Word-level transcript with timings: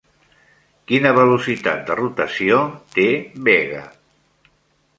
Quina 0.91 1.11
velocitat 1.17 1.83
de 1.91 1.97
rotació 1.99 2.59
té 2.97 3.07
Vega? 3.49 3.85